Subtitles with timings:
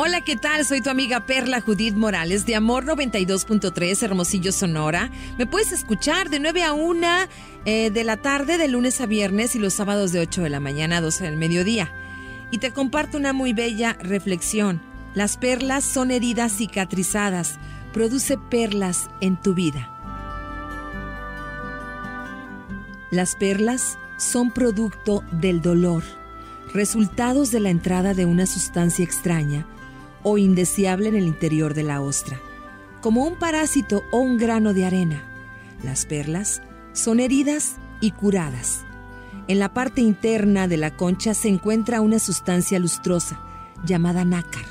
[0.00, 0.64] Hola, ¿qué tal?
[0.64, 5.10] Soy tu amiga Perla Judith Morales de Amor 92.3, Hermosillo, Sonora.
[5.38, 7.06] Me puedes escuchar de 9 a 1
[7.64, 10.60] eh, de la tarde, de lunes a viernes y los sábados de 8 de la
[10.60, 11.92] mañana a 12 del mediodía.
[12.52, 14.80] Y te comparto una muy bella reflexión.
[15.14, 17.58] Las perlas son heridas cicatrizadas.
[17.92, 19.90] Produce perlas en tu vida.
[23.10, 26.04] Las perlas son producto del dolor,
[26.72, 29.66] resultados de la entrada de una sustancia extraña
[30.22, 32.40] o indeseable en el interior de la ostra,
[33.00, 35.22] como un parásito o un grano de arena.
[35.82, 38.84] Las perlas son heridas y curadas.
[39.46, 43.40] En la parte interna de la concha se encuentra una sustancia lustrosa
[43.84, 44.64] llamada nácar.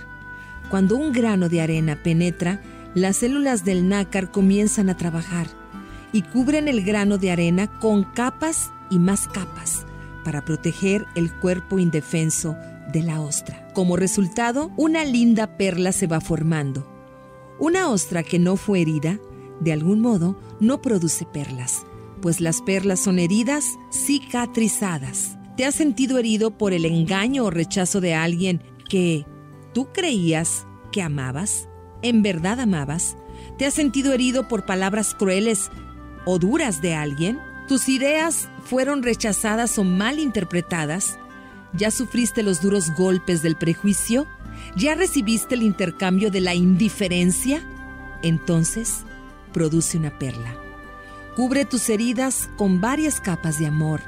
[0.69, 2.61] Cuando un grano de arena penetra,
[2.93, 5.47] las células del nácar comienzan a trabajar
[6.11, 9.85] y cubren el grano de arena con capas y más capas
[10.23, 12.57] para proteger el cuerpo indefenso
[12.91, 13.67] de la ostra.
[13.73, 16.87] Como resultado, una linda perla se va formando.
[17.59, 19.19] Una ostra que no fue herida,
[19.59, 21.85] de algún modo, no produce perlas,
[22.21, 25.37] pues las perlas son heridas cicatrizadas.
[25.55, 29.25] ¿Te has sentido herido por el engaño o rechazo de alguien que
[29.73, 31.67] tú creías que amabas?
[32.03, 33.17] ¿En verdad amabas?
[33.57, 35.71] ¿Te has sentido herido por palabras crueles
[36.25, 37.39] o duras de alguien?
[37.67, 41.17] ¿Tus ideas fueron rechazadas o mal interpretadas?
[41.73, 44.27] ¿Ya sufriste los duros golpes del prejuicio?
[44.75, 47.61] ¿Ya recibiste el intercambio de la indiferencia?
[48.23, 49.03] Entonces,
[49.53, 50.55] produce una perla.
[51.35, 54.01] Cubre tus heridas con varias capas de amor.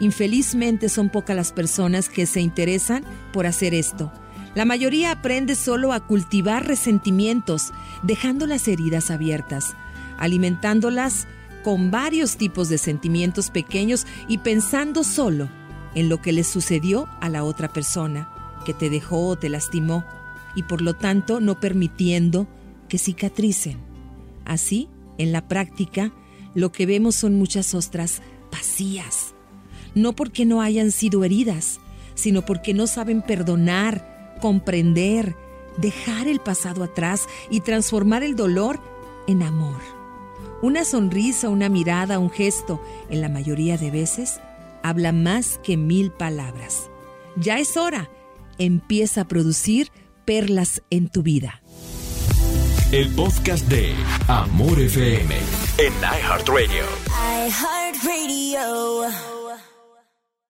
[0.00, 4.12] Infelizmente son pocas las personas que se interesan por hacer esto.
[4.54, 9.74] La mayoría aprende solo a cultivar resentimientos, dejando las heridas abiertas,
[10.18, 11.26] alimentándolas
[11.62, 15.48] con varios tipos de sentimientos pequeños y pensando solo
[15.94, 18.30] en lo que le sucedió a la otra persona
[18.64, 20.04] que te dejó o te lastimó
[20.54, 22.46] y por lo tanto no permitiendo
[22.88, 23.78] que cicatricen.
[24.44, 26.12] Así, en la práctica,
[26.54, 29.34] lo que vemos son muchas ostras vacías,
[29.94, 31.80] no porque no hayan sido heridas,
[32.14, 35.36] sino porque no saben perdonar, comprender,
[35.76, 38.80] dejar el pasado atrás y transformar el dolor
[39.26, 39.80] en amor.
[40.60, 44.40] Una sonrisa, una mirada, un gesto, en la mayoría de veces,
[44.88, 46.90] habla más que mil palabras.
[47.36, 48.10] Ya es hora.
[48.58, 49.92] Empieza a producir
[50.24, 51.62] perlas en tu vida.
[52.90, 53.94] El podcast de
[54.28, 55.34] Amor FM
[55.78, 56.84] en iHeartRadio.
[57.46, 59.37] iHeartRadio.